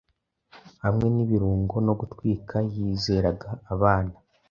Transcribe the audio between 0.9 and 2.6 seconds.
nibirango no gutwika